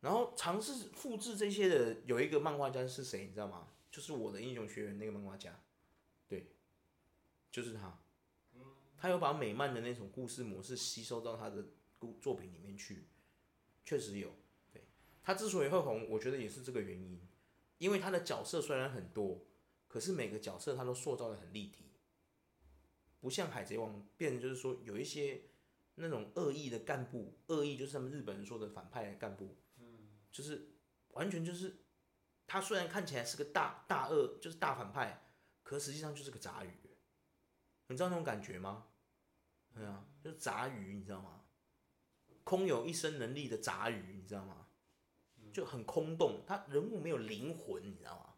[0.00, 3.26] 然后尝试复制这些的有一个漫画家是谁？
[3.26, 3.68] 你知道吗？
[3.90, 5.60] 就是我的英雄学院那个漫画家，
[6.26, 6.46] 对，
[7.50, 7.98] 就是他，
[8.96, 11.64] 他有把美漫的那种故事模式吸收到他的
[11.98, 13.04] 故作品里面去，
[13.84, 14.34] 确实有。
[15.22, 17.20] 对，他之所以会红，我觉得也是这个原因，
[17.78, 19.46] 因为他的角色虽然很多，
[19.88, 21.92] 可是每个角色他都塑造的很立体，
[23.20, 25.42] 不像海贼王变成就是说有一些
[25.94, 30.74] 那种恶意的干部，恶意就是他们日本人说的反派的干部，嗯就是
[31.08, 31.78] 完全就是。
[32.44, 35.26] 他虽然看起来是个大大恶，就是大反派，
[35.62, 36.70] 可实际上就是个杂鱼。
[37.86, 38.88] 你知道那种感觉吗？
[39.72, 41.44] 对啊，就是杂鱼，你知道吗？
[42.44, 44.61] 空有一身能力的杂鱼，你知道吗？
[45.52, 48.34] 就很空洞，他人物没有灵魂，你知道吗？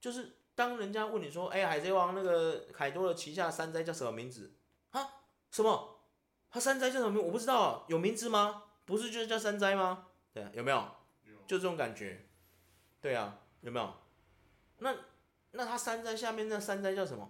[0.00, 4.52] 就是当人家问你说：“哎、海贼王那个凯多的旗下山寨叫什么名字？”
[4.90, 5.08] 啊？
[5.50, 6.00] 什么？
[6.50, 7.22] 他山寨叫什么名？
[7.24, 8.64] 我不知道啊，有名字吗？
[8.84, 10.08] 不是就是叫山寨吗？
[10.32, 10.86] 对，有没有？
[11.46, 12.26] 就这种感觉。
[13.00, 13.92] 对啊，有没有？
[14.78, 14.94] 那
[15.52, 17.28] 那他山寨下面那山寨叫什么？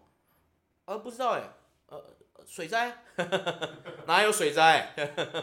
[0.86, 1.42] 呃，不知道哎，
[1.86, 3.04] 呃，水灾？
[4.06, 4.94] 哪有水灾？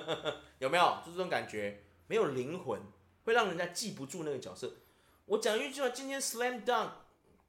[0.59, 0.97] 有没有？
[1.05, 2.79] 就这种感觉，没有灵魂，
[3.23, 4.73] 会让人家记不住那个角色。
[5.25, 6.89] 我讲一句话，今天 Slam Dunk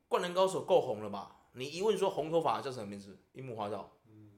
[0.09, 1.37] 灌篮高手够红了吧？
[1.53, 3.19] 你一问说红头发叫什么名字？
[3.33, 3.93] 樱木花道。
[4.07, 4.33] 嗯，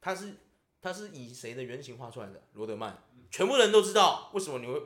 [0.00, 0.34] 他是
[0.80, 2.42] 他是以谁的原型画出来的？
[2.54, 3.02] 罗德曼。
[3.30, 4.80] 全部人都知道，为什么你会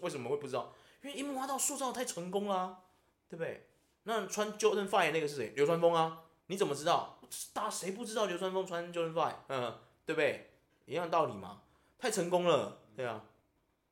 [0.00, 0.72] 为什么会不知道？
[1.02, 2.80] 因为樱木花道塑造太成功了，啊，
[3.28, 3.66] 对不对？
[4.04, 5.48] 那穿 Jordan Five 那个是谁？
[5.56, 6.24] 流川枫啊？
[6.46, 7.18] 你怎么知道？
[7.52, 9.34] 大谁不知道流川枫穿 Jordan Five？
[9.48, 10.50] 嗯，对不对？
[10.86, 11.62] 一样道理嘛，
[11.98, 13.22] 太成功了，对啊，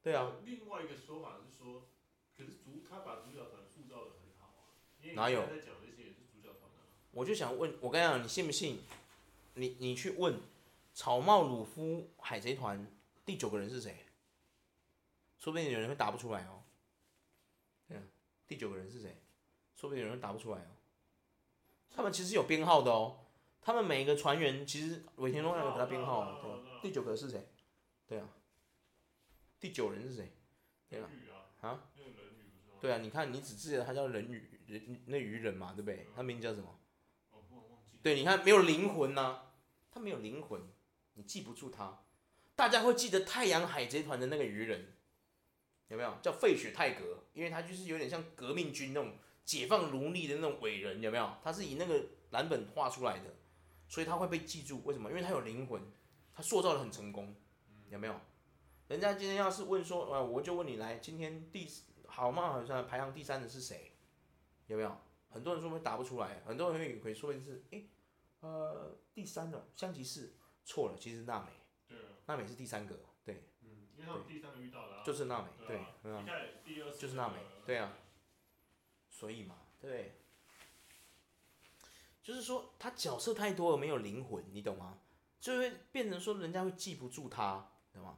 [0.07, 0.31] 对啊。
[0.45, 1.89] 另外一个说法是说，
[2.39, 4.71] 可是主他把主角团塑造的很好啊。
[5.17, 5.41] 哪有？
[5.49, 6.87] 在讲这些也是主角团啊。
[7.11, 8.79] 我就想问，我跟你讲，你信不信？
[9.55, 10.39] 你你去问
[10.95, 12.87] 草帽鲁夫海贼团
[13.25, 13.97] 第九个人是谁？
[15.39, 16.63] 说不定有人会答不出来哦。
[17.89, 18.03] 对啊
[18.47, 19.17] 第九个人是谁？
[19.75, 20.71] 说不定有人答不出来哦。
[21.91, 23.27] 他们其实有编号的哦。
[23.61, 26.63] 他们每一个船员其实尾田荣也有给他编号哦。
[26.81, 27.49] 对，第九个是谁？
[28.07, 28.29] 对啊。
[29.67, 30.33] 第九人是谁？
[30.89, 31.11] 对啊。
[31.61, 31.83] 啊？
[32.81, 36.07] 对啊，你看，你只记得他叫人鱼人那鱼人嘛，对不对？
[36.15, 36.79] 他名字叫什么？
[38.01, 39.53] 对，你看没有灵魂呐、啊，
[39.91, 40.61] 他没有灵魂，
[41.15, 42.05] 你记不住他。
[42.55, 44.93] 大家会记得太阳海贼团的那个鱼人。
[45.89, 47.25] 有没有叫费雪泰格？
[47.33, 51.29] 因为他就是有点像革命军那种解放奴隶的那种伟人，有没有？
[51.43, 53.35] 他是以那个蓝本画出来的，
[53.89, 54.85] 所以他会被记住。
[54.85, 55.11] 为什么？
[55.11, 55.83] 因为他有灵魂，
[56.33, 57.35] 他塑造的很成功，
[57.91, 58.21] 有没有？
[58.89, 61.69] 人家今天要是问说，啊，我就问你来，今天第
[62.07, 62.51] 好吗？
[62.53, 63.93] 好像排行第三的是谁？
[64.69, 64.97] 有没有？
[65.29, 67.89] 很多人说会答不出来，很多人会会说的是，诶，
[68.41, 71.47] 呃，第三的香吉士错了，其实是娜美，
[71.89, 72.97] 对，娜美是第三个。
[73.25, 76.25] 对，嗯，因为第三个遇到了就是娜美，对，对啊，
[76.97, 77.35] 就是娜美，
[77.67, 77.93] 对啊，
[79.11, 80.21] 所以嘛，对，
[82.23, 85.01] 就是说他角色太多了，没有灵魂，你懂吗？
[85.41, 88.17] 就会变成说人家会记不住他，懂吗？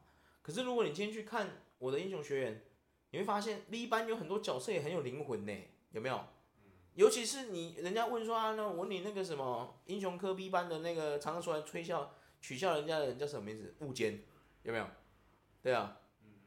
[0.48, 2.64] 可是如果你今天去看我的英雄学院，
[3.10, 5.52] 你会发现 V 班有很多角色也很有灵魂呢，
[5.90, 6.18] 有没有？
[6.94, 13.74] 尤其是你人家问说啊，那我你那个什么英雄科 B 班的那个常常出来吹笑取笑人家的人叫什么名字？
[13.80, 14.18] 雾间，
[14.62, 14.86] 有没有？
[15.62, 15.98] 对啊，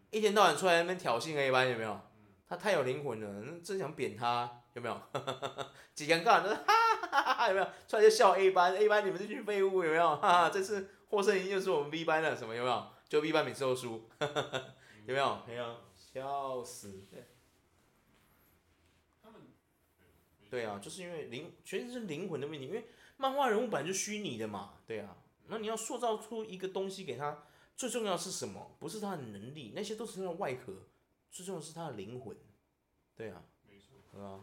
[0.10, 2.02] 一天到晚出来那边挑衅 A 班有没有？
[2.48, 5.00] 他太有灵魂了，真想扁他有没有？
[5.94, 6.74] 几尴尬的，哈
[7.12, 7.68] 哈哈哈有没有？
[7.88, 10.16] 出来就笑 A 班，A 班你们这群废物有没有？
[10.16, 12.88] 哈哈，这次获胜一定就是我们 B 班的什么有没有？
[13.12, 14.08] 就一般每次都输，
[15.06, 15.44] 有没有？
[15.46, 17.04] 没有，笑死。
[20.50, 22.86] 对啊，就是因为灵，全是灵魂的问题，因为
[23.18, 27.44] 漫画人物本来就虚拟的嘛，对啊，那你要塑造出一个东西给他。
[27.76, 28.78] 最重要是什么？
[28.80, 30.72] 不是他的能力，那些都是他的外壳。
[31.30, 32.38] 最重要是他的灵魂。
[33.14, 34.40] 对啊，没错，对啊。